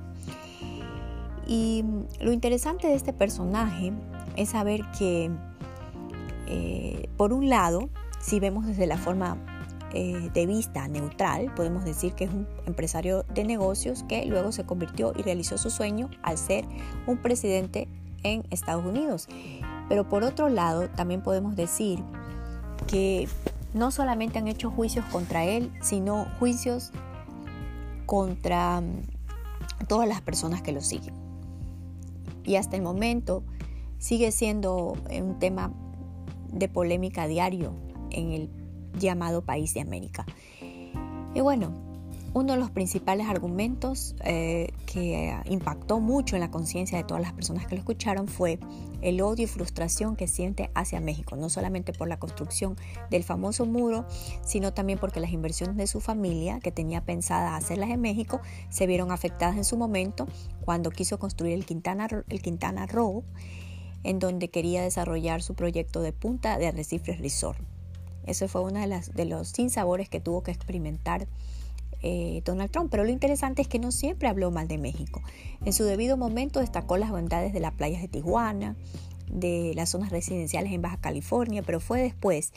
Y 1.47 1.85
lo 2.21 2.33
interesante 2.33 2.89
de 2.89 2.95
este 2.95 3.13
personaje 3.13 3.93
es 4.37 4.51
saber 4.51 4.83
que, 4.99 5.31
eh, 6.47 7.09
por 7.17 7.33
un 7.33 7.49
lado, 7.51 7.91
si 8.25 8.41
vemos 8.41 8.67
desde 8.67 8.87
la 8.87 8.97
forma 8.97 9.37
eh, 9.93 10.31
de 10.33 10.47
vista 10.47 10.89
neutral, 10.89 11.53
podemos 11.55 11.85
decir 11.85 12.15
que 12.15 12.25
es 12.25 12.31
un 12.31 12.49
empresario 12.67 13.25
de 13.35 13.45
negocios 13.45 14.03
que 14.05 14.25
luego 14.25 14.51
se 14.51 14.65
convirtió 14.65 15.13
y 15.15 15.23
realizó 15.23 15.59
su 15.59 15.71
sueño 15.71 16.09
al 16.23 16.39
ser 16.39 16.65
un 17.07 17.19
presidente 17.19 17.87
en 18.23 18.45
Estados 18.51 18.85
Unidos. 18.85 19.29
Pero 19.91 20.09
por 20.09 20.25
otro 20.25 20.49
lado, 20.49 20.89
también 20.89 21.23
podemos 21.23 21.55
decir 21.55 22.03
que 22.87 23.29
no 23.75 23.91
solamente 23.91 24.39
han 24.39 24.49
hecho 24.49 24.71
juicios 24.71 25.05
contra 25.07 25.45
él, 25.45 25.71
sino 25.83 26.27
juicios 26.39 26.93
contra 28.07 28.81
mm, 28.81 29.87
todas 29.87 30.09
las 30.09 30.23
personas 30.23 30.63
que 30.63 30.73
lo 30.73 30.81
siguen. 30.81 31.15
Y 32.43 32.57
hasta 32.57 32.77
el 32.77 32.83
momento 32.83 33.43
sigue 33.99 34.33
siendo 34.33 34.95
un 35.11 35.39
tema 35.39 35.73
de 36.51 36.69
polémica 36.69 37.27
diario 37.27 37.75
en 38.15 38.33
el 38.33 38.51
llamado 38.99 39.43
país 39.43 39.75
de 39.75 39.81
América. 39.81 40.25
Y 41.35 41.41
bueno, 41.41 41.73
uno 42.35 42.55
de 42.55 42.59
los 42.59 42.71
principales 42.73 43.29
argumentos 43.29 44.17
eh, 44.25 44.73
que 44.87 45.37
impactó 45.47 46.01
mucho 46.01 46.35
en 46.35 46.41
la 46.41 46.51
conciencia 46.51 46.99
de 46.99 47.05
todas 47.05 47.23
las 47.23 47.33
personas 47.33 47.67
que 47.67 47.77
lo 47.77 47.79
escucharon 47.79 48.27
fue 48.27 48.59
el 49.03 49.21
odio 49.21 49.45
y 49.45 49.47
frustración 49.47 50.17
que 50.17 50.27
siente 50.27 50.71
hacia 50.75 51.01
México, 51.01 51.37
no 51.37 51.49
solamente 51.49 51.93
por 51.93 52.09
la 52.09 52.19
construcción 52.19 52.77
del 53.09 53.23
famoso 53.23 53.67
muro, 53.67 54.05
sino 54.45 54.75
también 54.75 54.99
porque 54.99 55.21
las 55.21 55.31
inversiones 55.31 55.77
de 55.77 55.87
su 55.87 56.01
familia, 56.01 56.59
que 56.59 56.73
tenía 56.73 57.05
pensada 57.05 57.55
hacerlas 57.55 57.91
en 57.91 58.01
México, 58.01 58.41
se 58.69 58.89
vieron 58.89 59.13
afectadas 59.13 59.57
en 59.57 59.65
su 59.65 59.77
momento 59.77 60.27
cuando 60.65 60.91
quiso 60.91 61.21
construir 61.21 61.55
el 61.55 61.65
Quintana, 61.65 62.09
el 62.29 62.43
Quintana 62.43 62.87
Roo, 62.87 63.23
en 64.03 64.19
donde 64.19 64.49
quería 64.49 64.83
desarrollar 64.83 65.41
su 65.41 65.55
proyecto 65.55 66.01
de 66.01 66.13
punta 66.13 66.59
de 66.59 66.67
Arrecifes 66.67 67.19
Resort. 67.21 67.74
Ese 68.27 68.49
fue 68.49 68.63
uno 68.63 68.81
de 68.81 69.25
los 69.25 69.49
sinsabores 69.49 70.09
que 70.09 70.21
tuvo 70.21 70.43
que 70.43 70.51
experimentar 70.51 71.27
eh, 72.03 72.43
Donald 72.45 72.71
Trump. 72.71 72.91
Pero 72.91 73.05
lo 73.05 73.11
interesante 73.11 73.63
es 73.63 73.69
que 73.69 73.79
no 73.79 73.91
siempre 73.91 74.29
habló 74.29 74.51
mal 74.51 74.69
de 74.69 74.79
México. 74.79 75.23
En 75.65 75.73
su 75.73 75.85
debido 75.85 76.17
momento 76.17 76.61
destacó 76.61 76.97
las 76.97 77.11
bondades 77.11 77.53
de 77.53 77.61
las 77.61 77.73
playas 77.73 78.03
de 78.03 78.09
Tijuana, 78.09 78.77
de 79.31 79.73
las 79.75 79.89
zonas 79.89 80.11
residenciales 80.11 80.73
en 80.73 80.83
Baja 80.83 80.99
California, 80.99 81.63
pero 81.63 81.81
fue 81.81 82.03
después 82.03 82.53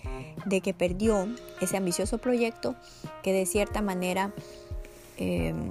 de 0.45 0.61
que 0.61 0.73
perdió 0.73 1.27
ese 1.61 1.77
ambicioso 1.77 2.17
proyecto 2.17 2.75
que 3.23 3.31
de 3.31 3.45
cierta 3.45 3.81
manera 3.81 4.33
em, 5.17 5.69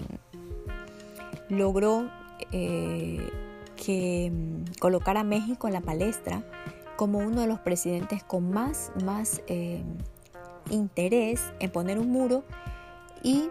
logró 1.48 2.10
eh, 2.52 3.28
que 3.76 4.32
mm, 4.32 4.78
colocar 4.80 5.16
a 5.16 5.22
México 5.22 5.66
en 5.66 5.74
la 5.74 5.80
palestra 5.80 6.42
como 6.96 7.18
uno 7.18 7.42
de 7.42 7.46
los 7.46 7.60
presidentes 7.60 8.24
con 8.24 8.50
más, 8.50 8.92
más 9.04 9.42
em, 9.46 9.84
interés 10.70 11.42
en 11.60 11.70
poner 11.70 11.98
un 11.98 12.10
muro 12.10 12.44
y 13.22 13.48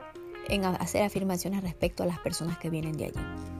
en 0.50 0.66
hacer 0.66 1.04
afirmaciones 1.04 1.64
respecto 1.64 2.04
a 2.04 2.06
las 2.06 2.20
personas 2.20 2.58
que 2.58 2.70
vienen 2.70 2.98
de 2.98 3.06
allí. 3.06 3.54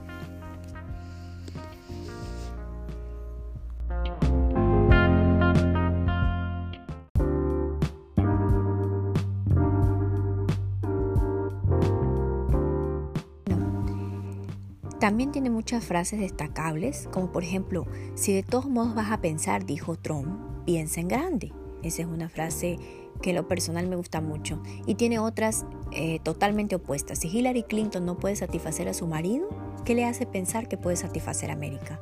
También 15.06 15.32
tiene 15.32 15.52
muchas 15.52 15.86
frases 15.86 16.20
destacables, 16.20 17.08
como 17.12 17.32
por 17.32 17.44
ejemplo, 17.44 17.86
si 18.16 18.34
de 18.34 18.42
todos 18.42 18.68
modos 18.68 18.96
vas 18.96 19.12
a 19.12 19.22
pensar, 19.22 19.64
dijo 19.64 19.98
Trump, 19.98 20.66
piensa 20.66 21.00
en 21.00 21.10
grande. 21.10 21.54
Esa 21.84 22.02
es 22.02 22.08
una 22.08 22.28
frase 22.28 22.80
que 23.22 23.30
en 23.30 23.36
lo 23.36 23.48
personal 23.48 23.86
me 23.86 23.98
gusta 23.98 24.20
mucho. 24.20 24.64
Y 24.88 24.96
tiene 24.96 25.20
otras 25.20 25.68
eh, 25.92 26.18
totalmente 26.24 26.74
opuestas. 26.74 27.20
Si 27.20 27.28
Hillary 27.28 27.62
Clinton 27.62 28.04
no 28.04 28.18
puede 28.18 28.36
satisfacer 28.36 28.90
a 28.90 28.96
su 28.96 29.06
marido, 29.06 29.48
¿qué 29.86 29.94
le 29.94 30.06
hace 30.06 30.26
pensar 30.26 30.68
que 30.68 30.76
puede 30.76 30.96
satisfacer 30.96 31.52
a 31.52 31.54
América? 31.54 32.02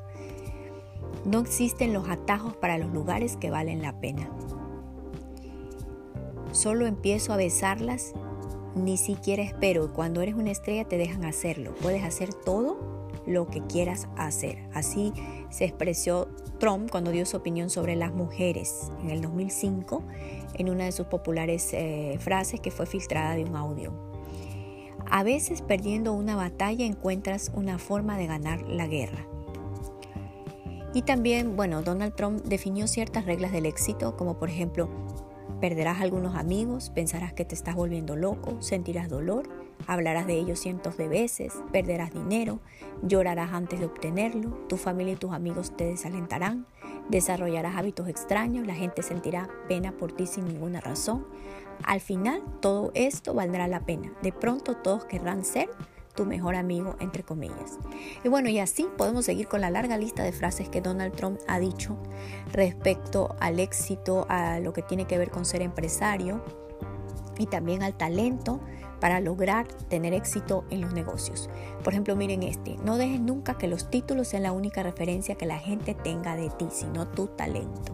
No 1.25 1.41
existen 1.41 1.91
los 1.91 2.07
atajos 2.07 2.55
para 2.55 2.77
los 2.77 2.93
lugares 2.93 3.35
que 3.35 3.49
valen 3.49 3.81
la 3.81 3.99
pena. 3.99 4.29
Solo 6.53 6.85
empiezo 6.85 7.33
a 7.33 7.35
besarlas, 7.35 8.13
ni 8.75 8.95
siquiera 8.95 9.43
espero. 9.43 9.91
Cuando 9.91 10.21
eres 10.21 10.35
una 10.35 10.51
estrella 10.51 10.85
te 10.85 10.97
dejan 10.97 11.25
hacerlo. 11.25 11.75
Puedes 11.81 12.05
hacer 12.05 12.33
todo 12.33 12.72
lo 13.25 13.47
que 13.47 13.61
quieras 13.61 14.07
hacer. 14.17 14.57
Así 14.73 15.13
se 15.49 15.65
expresó 15.65 16.27
Trump 16.59 16.89
cuando 16.89 17.11
dio 17.11 17.25
su 17.25 17.37
opinión 17.37 17.69
sobre 17.69 17.95
las 17.95 18.13
mujeres 18.13 18.91
en 19.01 19.09
el 19.09 19.21
2005 19.21 20.03
en 20.55 20.69
una 20.69 20.85
de 20.85 20.91
sus 20.91 21.07
populares 21.07 21.73
eh, 21.73 22.17
frases 22.19 22.59
que 22.59 22.71
fue 22.71 22.85
filtrada 22.85 23.35
de 23.35 23.43
un 23.43 23.55
audio. 23.55 23.93
A 25.09 25.23
veces 25.23 25.61
perdiendo 25.61 26.13
una 26.13 26.35
batalla 26.35 26.85
encuentras 26.85 27.51
una 27.53 27.77
forma 27.77 28.17
de 28.17 28.27
ganar 28.27 28.61
la 28.63 28.87
guerra. 28.87 29.27
Y 30.93 31.01
también, 31.01 31.55
bueno, 31.55 31.81
Donald 31.81 32.13
Trump 32.15 32.43
definió 32.43 32.87
ciertas 32.87 33.25
reglas 33.25 33.51
del 33.51 33.65
éxito, 33.65 34.15
como 34.15 34.37
por 34.37 34.49
ejemplo, 34.49 34.89
perderás 35.59 36.01
algunos 36.01 36.35
amigos, 36.35 36.91
pensarás 36.91 37.33
que 37.33 37.45
te 37.45 37.55
estás 37.55 37.75
volviendo 37.75 38.15
loco, 38.15 38.61
sentirás 38.61 39.09
dolor, 39.09 39.49
hablarás 39.87 40.27
de 40.27 40.33
ellos 40.33 40.59
cientos 40.59 40.97
de 40.97 41.07
veces, 41.07 41.53
perderás 41.71 42.13
dinero, 42.13 42.59
llorarás 43.01 43.51
antes 43.53 43.79
de 43.79 43.85
obtenerlo, 43.85 44.49
tu 44.67 44.77
familia 44.77 45.13
y 45.13 45.17
tus 45.17 45.31
amigos 45.31 45.75
te 45.75 45.85
desalentarán, 45.85 46.65
desarrollarás 47.09 47.75
hábitos 47.75 48.07
extraños, 48.07 48.65
la 48.65 48.75
gente 48.75 49.03
sentirá 49.03 49.49
pena 49.67 49.91
por 49.91 50.11
ti 50.11 50.25
sin 50.25 50.45
ninguna 50.45 50.81
razón. 50.81 51.25
Al 51.83 52.01
final, 52.01 52.43
todo 52.61 52.91
esto 52.93 53.33
valdrá 53.33 53.67
la 53.67 53.81
pena. 53.81 54.13
De 54.21 54.31
pronto 54.31 54.75
todos 54.77 55.05
querrán 55.05 55.43
ser 55.43 55.69
tu 56.15 56.25
mejor 56.25 56.55
amigo, 56.55 56.95
entre 56.99 57.23
comillas. 57.23 57.79
Y 58.23 58.29
bueno, 58.29 58.49
y 58.49 58.59
así 58.59 58.87
podemos 58.97 59.25
seguir 59.25 59.47
con 59.47 59.61
la 59.61 59.69
larga 59.69 59.97
lista 59.97 60.23
de 60.23 60.31
frases 60.31 60.69
que 60.69 60.81
Donald 60.81 61.15
Trump 61.15 61.39
ha 61.47 61.59
dicho 61.59 61.97
respecto 62.51 63.35
al 63.39 63.59
éxito, 63.59 64.25
a 64.29 64.59
lo 64.59 64.73
que 64.73 64.83
tiene 64.83 65.05
que 65.05 65.17
ver 65.17 65.31
con 65.31 65.45
ser 65.45 65.61
empresario 65.61 66.43
y 67.37 67.47
también 67.47 67.81
al 67.83 67.95
talento 67.97 68.59
para 69.03 69.19
lograr 69.19 69.67
tener 69.89 70.13
éxito 70.13 70.63
en 70.69 70.79
los 70.79 70.93
negocios. 70.93 71.49
Por 71.83 71.91
ejemplo, 71.91 72.15
miren 72.15 72.41
este, 72.41 72.77
no 72.85 72.95
dejes 72.95 73.19
nunca 73.19 73.57
que 73.57 73.67
los 73.67 73.89
títulos 73.89 74.29
sean 74.29 74.43
la 74.43 74.53
única 74.53 74.81
referencia 74.81 75.35
que 75.35 75.45
la 75.45 75.59
gente 75.59 75.93
tenga 75.93 76.37
de 76.37 76.49
ti, 76.51 76.67
sino 76.71 77.05
tu 77.05 77.27
talento. 77.27 77.93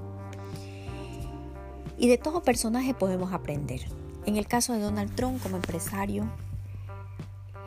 Y 1.97 2.09
de 2.09 2.19
todo 2.19 2.43
personaje 2.43 2.93
podemos 2.93 3.33
aprender. 3.33 3.81
En 4.27 4.37
el 4.37 4.45
caso 4.45 4.73
de 4.73 4.81
Donald 4.81 5.15
Trump 5.15 5.41
como 5.41 5.55
empresario, 5.55 6.29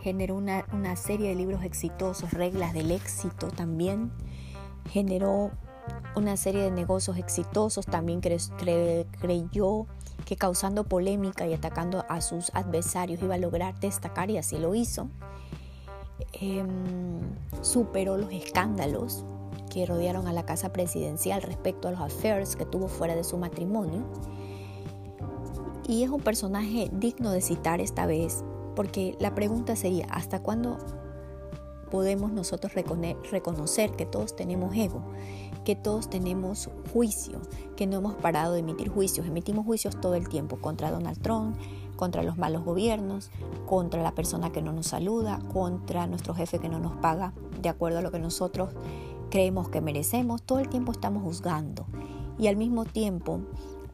generó 0.03 0.37
una, 0.37 0.95
serie 0.95 1.31
de 1.31 1.35
libros 1.35 1.65
exitosos, 1.65 2.31
reglas 2.31 2.73
del 2.73 2.93
éxito 2.93 3.49
también, 3.49 4.13
generó 4.93 5.51
una 6.15 6.37
serie 6.37 6.63
de 6.63 6.71
negocios 6.71 7.17
exitosos, 7.17 7.87
también 7.87 8.21
creyó 8.21 9.89
que 10.25 10.37
causando 10.37 10.85
polémica 10.85 11.47
y 11.47 11.55
atacando 11.55 12.05
a 12.09 12.21
sus 12.21 12.51
adversarios 12.55 13.23
iba 13.23 13.35
a 13.35 13.39
lograr 13.39 13.79
destacar 13.81 14.31
y 14.31 14.39
así 14.39 14.59
lo 14.59 14.75
hizo. 14.75 15.09
Em, 16.33 17.21
superó 17.61 18.17
los 18.17 18.33
escándalos 18.33 19.25
que 19.71 19.87
rodearon 19.87 20.27
a 20.27 20.33
la 20.33 20.45
casa 20.45 20.73
presidencial 20.73 21.43
respecto 21.43 21.89
a 21.89 21.93
los 21.93 22.01
affairs 22.01 22.57
que 22.57 22.67
tuvo 22.67 22.89
fuera 22.89 23.15
de 23.15 23.25
su 23.25 23.39
matrimonio. 23.39 24.05
Y 25.89 26.05
es 26.05 26.11
un 26.11 26.21
personaje 26.21 26.91
digno 26.93 27.31
de 27.31 27.41
citar 27.41 27.81
esta 27.81 28.07
vez, 28.07 28.45
porque 28.77 29.17
la 29.19 29.35
pregunta 29.35 29.75
sería, 29.75 30.07
¿hasta 30.11 30.41
cuándo 30.41 30.79
podemos 31.93 32.33
nosotros 32.33 32.73
reconocer 32.73 33.93
que 33.93 34.07
todos 34.07 34.35
tenemos 34.35 34.75
ego? 34.75 35.05
que 35.65 35.77
todos 35.77 36.11
tenemos 36.11 36.71
juicio, 36.93 37.41
que 37.77 37.87
no 37.87 37.99
hemos 37.99 38.15
parado 38.15 38.55
de 38.55 38.61
emitir 38.61 38.89
juicios. 38.89 39.27
Emitimos 39.27 39.65
juicios 39.65 40.01
todo 40.01 40.15
el 40.15 40.29
tiempo 40.29 40.57
contra 40.57 40.91
Donald 40.91 41.21
Trump, 41.21 41.57
contra 41.97 42.23
los 42.23 42.37
malos 42.37 42.65
gobiernos, 42.65 43.31
contra 43.67 44.03
la 44.03 44.13
persona 44.13 44.51
que 44.51 44.63
no 44.63 44.73
nos 44.73 44.89
saluda, 44.89 45.41
contra 45.53 46.07
nuestro 46.07 46.35
jefe 46.35 46.59
que 46.59 46.69
no 46.69 46.81
nos 46.81 46.97
paga 46.97 47.33
de 47.61 47.69
acuerdo 47.69 47.99
a 47.99 48.03
lo 48.03 48.11
que 48.11 48.19
nosotros 48.19 48.71
creemos 49.31 49.69
que 49.69 49.81
merecemos. 49.81 50.43
Todo 50.43 50.59
el 50.59 50.69
tiempo 50.69 50.91
estamos 50.91 51.23
juzgando 51.23 51.87
y 52.39 52.49
al 52.49 52.57
mismo 52.57 52.85
tiempo 52.85 53.41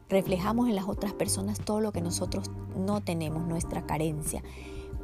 reflejamos 0.09 0.69
en 0.69 0.75
las 0.75 0.87
otras 0.87 1.13
personas 1.13 1.59
todo 1.59 1.81
lo 1.81 1.91
que 1.91 2.01
nosotros 2.01 2.49
no 2.75 3.01
tenemos, 3.01 3.45
nuestra 3.47 3.85
carencia. 3.85 4.41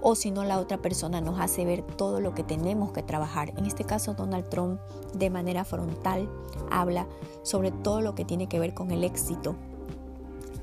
O 0.08 0.14
si 0.14 0.30
no, 0.30 0.44
la 0.44 0.60
otra 0.60 0.78
persona 0.78 1.20
nos 1.20 1.40
hace 1.40 1.66
ver 1.66 1.82
todo 1.82 2.20
lo 2.20 2.36
que 2.36 2.44
tenemos 2.44 2.92
que 2.92 3.02
trabajar. 3.02 3.54
En 3.58 3.66
este 3.66 3.86
caso, 3.86 4.14
Donald 4.14 4.48
Trump 4.50 4.80
de 5.16 5.32
manera 5.32 5.66
frontal 5.66 6.30
habla 6.70 7.08
sobre 7.42 7.72
todo 7.72 8.02
lo 8.02 8.14
que 8.14 8.24
tiene 8.24 8.48
que 8.48 8.60
ver 8.60 8.76
con 8.76 8.92
el 8.92 9.04
éxito, 9.04 9.56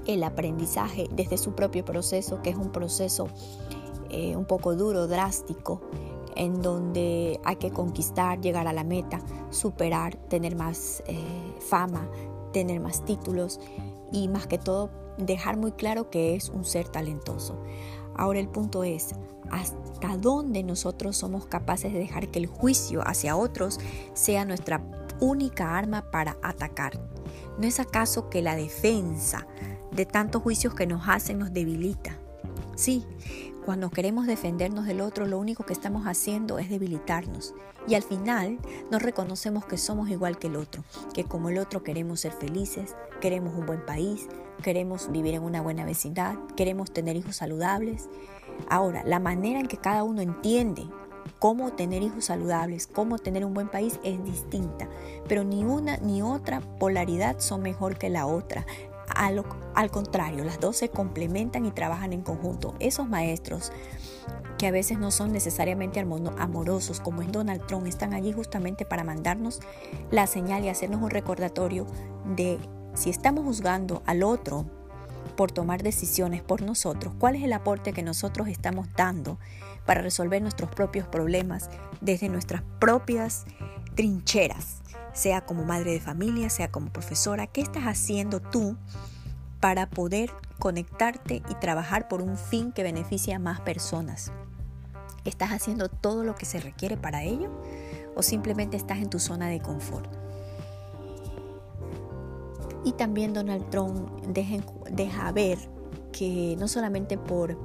el 0.07 0.23
aprendizaje 0.23 1.09
desde 1.13 1.39
su 1.39 1.57
propio 1.57 1.85
proceso, 1.85 2.41
que 2.41 2.51
es 2.51 2.57
un 2.57 2.71
proceso 2.71 3.27
eh, 4.11 4.37
un 4.37 4.45
poco 4.45 4.77
duro, 4.77 5.09
drástico, 5.09 5.81
en 6.37 6.63
donde 6.63 7.41
hay 7.43 7.57
que 7.57 7.73
conquistar, 7.73 8.41
llegar 8.41 8.69
a 8.69 8.73
la 8.73 8.85
meta, 8.85 9.19
superar, 9.51 10.15
tener 10.29 10.55
más 10.55 11.03
eh, 11.09 11.19
fama, 11.59 12.09
tener 12.53 12.79
más 12.79 13.05
títulos 13.05 13.59
y 14.13 14.29
más 14.29 14.47
que 14.47 14.59
todo 14.59 14.91
dejar 15.19 15.57
muy 15.57 15.73
claro 15.73 16.11
que 16.11 16.37
es 16.37 16.49
un 16.49 16.65
ser 16.65 16.89
talentoso. 16.89 17.57
Ahora 18.17 18.41
el 18.41 18.49
punto 18.49 18.85
es, 18.85 19.15
¿hasta 19.51 20.17
dónde 20.17 20.63
nosotros 20.63 21.17
somos 21.17 21.47
capaces 21.47 21.93
de 21.93 21.99
dejar 21.99 22.29
que 22.29 22.39
el 22.39 22.47
juicio 22.47 23.07
hacia 23.07 23.37
otros 23.37 23.79
sea 24.15 24.45
nuestra 24.45 24.83
única 25.21 25.77
arma 25.77 26.11
para 26.11 26.37
atacar? 26.43 27.01
¿No 27.59 27.67
es 27.67 27.81
acaso 27.81 28.29
que 28.31 28.43
la 28.43 28.57
defensa 28.57 29.47
de 29.91 30.07
tantos 30.07 30.43
juicios 30.43 30.75
que 30.75 30.87
nos 30.87 31.09
hacen 31.09 31.39
nos 31.39 31.53
debilita? 31.53 32.19
Sí, 32.75 33.05
cuando 33.65 33.91
queremos 33.91 34.27
defendernos 34.27 34.87
del 34.87 35.01
otro, 35.01 35.27
lo 35.27 35.39
único 35.39 35.65
que 35.65 35.73
estamos 35.73 36.07
haciendo 36.07 36.59
es 36.59 36.69
debilitarnos. 36.69 37.55
Y 37.87 37.95
al 37.95 38.03
final 38.03 38.59
no 38.91 38.99
reconocemos 38.99 39.65
que 39.65 39.77
somos 39.77 40.11
igual 40.11 40.39
que 40.39 40.49
el 40.49 40.57
otro, 40.57 40.85
que 41.15 41.25
como 41.25 41.49
el 41.49 41.59
otro 41.59 41.83
queremos 41.83 42.21
ser 42.21 42.33
felices, 42.33 42.97
queremos 43.21 43.55
un 43.55 43.67
buen 43.67 43.85
país, 43.85 44.29
queremos 44.63 45.11
vivir 45.11 45.35
en 45.35 45.43
una 45.43 45.63
buena 45.63 45.85
vecindad, 45.85 46.37
queremos 46.57 46.93
tener 46.93 47.17
hijos 47.17 47.37
saludables. 47.37 48.09
Ahora, 48.69 49.03
la 49.05 49.21
manera 49.21 49.61
en 49.61 49.69
que 49.69 49.77
cada 49.77 50.03
uno 50.05 50.23
entiende 50.23 50.87
cómo 51.39 51.73
tener 51.73 52.03
hijos 52.03 52.27
saludables, 52.27 52.87
cómo 52.87 53.19
tener 53.19 53.45
un 53.45 53.55
buen 53.55 53.69
país 53.69 53.99
es 54.05 54.23
distinta, 54.25 54.89
pero 55.29 55.45
ni 55.45 55.65
una 55.65 55.97
ni 55.99 56.23
otra 56.23 56.61
polaridad 56.61 57.39
son 57.39 57.63
mejor 57.63 57.99
que 57.99 58.11
la 58.11 58.27
otra. 58.27 58.67
Al, 59.15 59.91
contrario, 59.91 60.45
las 60.45 60.61
dos 60.61 60.77
se 60.77 60.89
complementan 60.89 61.65
y 61.67 61.71
trabajan 61.71 62.13
en 62.13 62.23
conjunto. 62.23 62.75
Esos 62.79 63.09
maestros 63.09 63.73
que 64.59 64.67
a 64.67 64.71
veces 64.71 64.99
no 64.99 65.11
son 65.11 65.33
necesariamente 65.33 66.01
amorosos, 66.01 67.01
como 67.01 67.23
en 67.23 67.33
Donald 67.33 67.67
Trump, 67.67 67.87
están 67.87 68.15
allí 68.15 68.33
justamente 68.33 68.85
para 68.85 69.05
mandarnos 69.05 69.61
la 70.11 70.27
señal 70.27 70.65
y 70.65 70.69
hacernos 70.69 71.03
un 71.03 71.11
recordatorio 71.11 71.87
de 72.37 72.59
si 72.95 73.11
estamos 73.11 73.45
juzgando 73.45 74.03
al 74.07 74.23
otro 74.23 74.67
por 75.37 75.51
tomar 75.51 75.83
decisiones 75.83 76.43
por 76.43 76.63
nosotros, 76.63 77.15
cuál 77.19 77.37
es 77.37 77.43
el 77.43 77.53
aporte 77.53 77.93
que 77.93 78.03
nosotros 78.03 78.49
estamos 78.49 78.89
dando 78.97 79.39
para 79.87 80.03
resolver 80.03 80.43
nuestros 80.43 80.71
propios 80.71 81.09
problemas 81.09 81.71
desde 82.01 82.29
nuestras 82.29 82.63
propias 82.79 83.45
trincheras 83.95 84.83
sea 85.13 85.45
como 85.45 85.65
madre 85.65 85.93
de 85.93 86.01
familia, 86.01 86.51
sea 86.51 86.71
como 86.71 86.93
profesora, 86.93 87.47
¿qué 87.47 87.61
estás 87.61 87.85
haciendo 87.85 88.41
tú 88.41 88.77
para 89.61 89.89
poder 89.89 90.31
conectarte 90.59 91.43
y 91.49 91.55
trabajar 91.57 92.09
por 92.09 92.23
un 92.23 92.37
fin 92.37 92.73
que 92.73 92.83
beneficie 92.83 93.35
a 93.35 93.39
más 93.39 93.61
personas? 93.61 94.33
¿Estás 95.25 95.51
haciendo 95.51 95.89
todo 95.89 96.25
lo 96.25 96.35
que 96.35 96.47
se 96.47 96.61
requiere 96.61 96.97
para 96.97 97.23
ello 97.23 97.51
o 98.17 98.23
simplemente 98.23 98.77
estás 98.77 98.99
en 98.99 99.11
tu 99.11 99.19
zona 99.19 99.49
de 99.49 99.61
confort? 99.61 100.11
Y 102.85 102.93
también 102.93 103.33
Donald 103.33 103.71
Trump 103.71 104.27
deja, 104.27 105.31
ver 105.33 105.59
que 106.11 106.57
no 106.59 106.67
solamente 106.67 107.17
por 107.17 107.57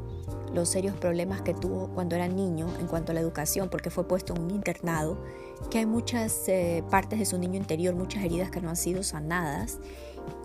los 0.53 0.69
serios 0.69 0.95
problemas 0.95 1.41
que 1.41 1.53
tuvo 1.53 1.89
cuando 1.89 2.15
era 2.15 2.27
niño 2.27 2.67
en 2.79 2.87
cuanto 2.87 3.11
a 3.11 3.15
la 3.15 3.21
educación, 3.21 3.69
porque 3.69 3.89
fue 3.89 4.07
puesto 4.07 4.33
en 4.35 4.43
un 4.43 4.51
internado, 4.51 5.17
que 5.69 5.79
hay 5.79 5.85
muchas 5.85 6.47
eh, 6.47 6.83
partes 6.89 7.19
de 7.19 7.25
su 7.25 7.37
niño 7.37 7.55
interior, 7.55 7.95
muchas 7.95 8.23
heridas 8.23 8.51
que 8.51 8.61
no 8.61 8.69
han 8.69 8.75
sido 8.75 9.03
sanadas, 9.03 9.79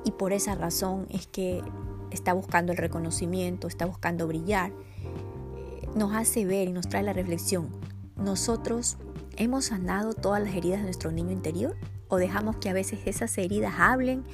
y 0.05 0.12
por 0.12 0.33
esa 0.33 0.55
razón 0.55 1.07
es 1.11 1.27
que 1.27 1.62
está 2.11 2.33
buscando 2.33 2.73
el 2.73 2.79
reconocimiento, 2.79 3.69
está 3.69 3.87
buscando 3.87 4.27
brillar, 4.27 4.71
eh, 4.71 5.88
nos 5.95 6.15
hace 6.15 6.45
ver 6.45 6.69
y 6.69 6.73
nos 6.73 6.88
trae 6.88 7.03
la 7.03 7.12
reflexión. 7.12 7.69
¿Nosotros 8.17 8.99
hemos 9.37 9.67
sanado 9.67 10.12
todas 10.12 10.43
las 10.43 10.55
heridas 10.55 10.81
de 10.81 10.85
nuestro 10.85 11.12
niño 11.12 11.33
interior? 11.33 11.77
¿O 12.09 12.17
dejamos 12.17 12.57
que 12.57 12.69
a 12.69 12.73
veces 12.73 13.01
esas 13.07 13.37
heridas 13.38 13.75
hablen 13.79 14.25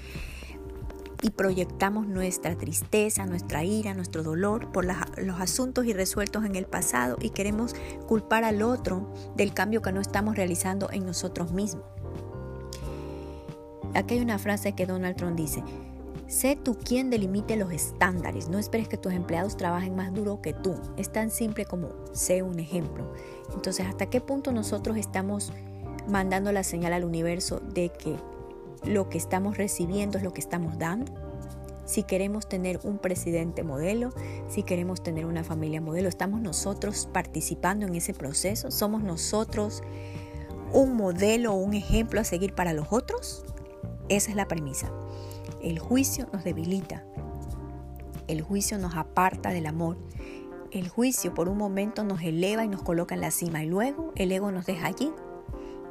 y 1.22 1.30
proyectamos 1.30 2.06
nuestra 2.06 2.56
tristeza, 2.56 3.26
nuestra 3.26 3.64
ira, 3.64 3.94
nuestro 3.94 4.22
dolor 4.22 4.70
por 4.72 4.84
los 4.84 5.40
asuntos 5.40 5.86
irresueltos 5.86 6.44
en 6.44 6.56
el 6.56 6.66
pasado 6.66 7.16
y 7.20 7.30
queremos 7.30 7.74
culpar 8.06 8.44
al 8.44 8.62
otro 8.62 9.12
del 9.36 9.52
cambio 9.52 9.82
que 9.82 9.92
no 9.92 10.00
estamos 10.00 10.36
realizando 10.36 10.90
en 10.92 11.06
nosotros 11.06 11.52
mismos. 11.52 11.84
Aquí 13.94 14.14
hay 14.14 14.20
una 14.20 14.38
frase 14.38 14.74
que 14.74 14.86
Donald 14.86 15.16
Trump 15.16 15.36
dice, 15.36 15.62
sé 16.28 16.56
tú 16.56 16.76
quien 16.76 17.10
delimite 17.10 17.56
los 17.56 17.72
estándares, 17.72 18.48
no 18.48 18.58
esperes 18.58 18.86
que 18.86 18.98
tus 18.98 19.12
empleados 19.12 19.56
trabajen 19.56 19.96
más 19.96 20.12
duro 20.12 20.40
que 20.42 20.52
tú, 20.52 20.74
es 20.96 21.10
tan 21.10 21.30
simple 21.30 21.64
como 21.64 21.90
sé 22.12 22.42
un 22.42 22.60
ejemplo. 22.60 23.12
Entonces, 23.54 23.86
¿hasta 23.86 24.06
qué 24.06 24.20
punto 24.20 24.52
nosotros 24.52 24.96
estamos 24.98 25.52
mandando 26.06 26.52
la 26.52 26.62
señal 26.62 26.92
al 26.92 27.04
universo 27.04 27.60
de 27.60 27.90
que 27.90 28.16
lo 28.84 29.08
que 29.08 29.18
estamos 29.18 29.56
recibiendo 29.56 30.18
es 30.18 30.24
lo 30.24 30.32
que 30.32 30.40
estamos 30.40 30.78
dando. 30.78 31.12
Si 31.84 32.02
queremos 32.02 32.48
tener 32.48 32.80
un 32.84 32.98
presidente 32.98 33.62
modelo, 33.62 34.12
si 34.48 34.62
queremos 34.62 35.02
tener 35.02 35.24
una 35.24 35.42
familia 35.42 35.80
modelo, 35.80 36.08
estamos 36.08 36.42
nosotros 36.42 37.08
participando 37.12 37.86
en 37.86 37.94
ese 37.94 38.12
proceso, 38.12 38.70
somos 38.70 39.02
nosotros 39.02 39.82
un 40.72 40.96
modelo 40.96 41.54
un 41.54 41.72
ejemplo 41.72 42.20
a 42.20 42.24
seguir 42.24 42.54
para 42.54 42.74
los 42.74 42.88
otros. 42.90 43.44
Esa 44.10 44.30
es 44.30 44.36
la 44.36 44.48
premisa. 44.48 44.92
El 45.62 45.78
juicio 45.78 46.28
nos 46.32 46.44
debilita. 46.44 47.06
El 48.26 48.42
juicio 48.42 48.76
nos 48.76 48.94
aparta 48.94 49.50
del 49.50 49.66
amor. 49.66 49.96
El 50.70 50.90
juicio 50.90 51.32
por 51.32 51.48
un 51.48 51.56
momento 51.56 52.04
nos 52.04 52.20
eleva 52.20 52.64
y 52.64 52.68
nos 52.68 52.82
coloca 52.82 53.14
en 53.14 53.22
la 53.22 53.30
cima 53.30 53.64
y 53.64 53.66
luego 53.66 54.12
el 54.16 54.30
ego 54.30 54.52
nos 54.52 54.66
deja 54.66 54.88
allí 54.88 55.10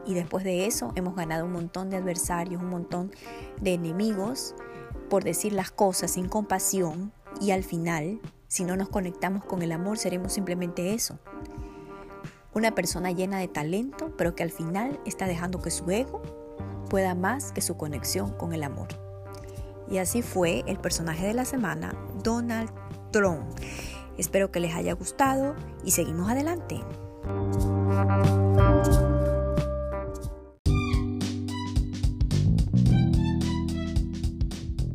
y 0.08 0.14
después 0.14 0.44
de 0.44 0.66
eso 0.66 0.92
hemos 0.96 1.16
ganado 1.16 1.46
un 1.46 1.52
montón 1.52 1.90
de 1.90 1.98
adversarios, 1.98 2.62
un 2.62 2.70
montón 2.70 3.12
de 3.62 3.74
enemigos 3.74 4.56
por 5.10 5.24
decir 5.24 5.54
las 5.54 5.72
cosas 5.72 6.12
sin 6.12 6.28
compasión 6.28 7.12
y 7.40 7.52
al 7.52 7.64
final, 7.64 8.20
si 8.48 8.64
no 8.64 8.76
nos 8.76 8.90
conectamos 8.90 9.46
con 9.46 9.62
el 9.62 9.72
amor, 9.72 9.98
seremos 9.98 10.34
simplemente 10.34 10.94
eso. 10.94 11.20
Una 12.54 12.74
persona 12.74 13.12
llena 13.12 13.38
de 13.38 13.48
talento, 13.48 14.14
pero 14.18 14.36
que 14.36 14.44
al 14.44 14.52
final 14.52 15.00
está 15.06 15.28
dejando 15.28 15.62
que 15.62 15.70
su 15.70 15.90
ego 15.92 16.22
pueda 16.90 17.14
más 17.14 17.52
que 17.52 17.62
su 17.62 17.78
conexión 17.78 18.32
con 18.32 18.54
el 18.54 18.64
amor. 18.64 18.88
Y 19.90 20.00
así 20.00 20.22
fue 20.22 20.64
el 20.68 20.80
personaje 20.80 21.28
de 21.28 21.34
la 21.34 21.46
semana, 21.46 21.94
Donald 22.24 22.72
Trump. 23.12 23.46
Espero 24.18 24.52
que 24.52 24.60
les 24.60 24.74
haya 24.74 24.94
gustado 24.94 25.56
y 25.84 25.92
seguimos 25.92 26.30
adelante. 26.30 26.82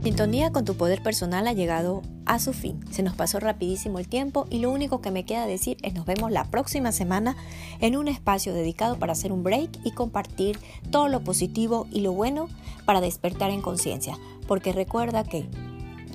Sintonía 0.03 0.51
con 0.51 0.65
tu 0.65 0.75
poder 0.75 1.01
personal 1.01 1.47
ha 1.47 1.53
llegado 1.53 2.03
a 2.27 2.41
su 2.41 2.53
fin. 2.53 2.81
Se 2.91 3.05
nos 3.05 3.15
pasó 3.15 3.39
rapidísimo 3.39 4.01
el 4.01 4.09
tiempo 4.09 4.49
y 4.51 4.59
lo 4.59 4.73
único 4.73 5.01
que 5.01 5.13
me 5.13 5.25
queda 5.25 5.47
decir 5.47 5.77
es 5.83 5.95
nos 5.95 6.07
vemos 6.07 6.33
la 6.33 6.45
próxima 6.45 6.91
semana 6.91 7.37
en 7.79 7.97
un 7.97 8.09
espacio 8.09 8.53
dedicado 8.53 8.99
para 8.99 9.13
hacer 9.13 9.31
un 9.31 9.45
break 9.45 9.71
y 9.85 9.93
compartir 9.93 10.59
todo 10.91 11.07
lo 11.07 11.23
positivo 11.23 11.87
y 11.93 12.01
lo 12.01 12.13
bueno 12.13 12.49
para 12.85 13.01
despertar 13.01 13.51
en 13.51 13.63
conciencia. 13.63 14.19
Porque 14.49 14.73
recuerda 14.73 15.23
que 15.23 15.47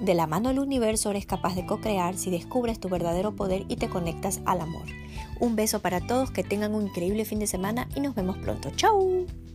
de 0.02 0.16
la 0.16 0.28
mano 0.28 0.50
del 0.50 0.60
universo 0.60 1.12
eres 1.12 1.26
capaz 1.26 1.56
de 1.56 1.66
co-crear 1.66 2.18
si 2.18 2.30
descubres 2.30 2.82
tu 2.82 2.90
verdadero 2.90 3.38
poder 3.38 3.64
y 3.70 3.78
te 3.78 3.88
conectas 3.88 4.42
al 4.46 4.60
amor. 4.60 4.84
Un 5.40 5.56
beso 5.56 5.80
para 5.80 6.06
todos, 6.06 6.30
que 6.30 6.44
tengan 6.44 6.76
un 6.76 6.88
increíble 6.88 7.24
fin 7.24 7.40
de 7.40 7.48
semana 7.48 7.88
y 7.96 8.02
nos 8.02 8.16
vemos 8.16 8.38
pronto. 8.38 8.70
¡Chao! 8.76 9.47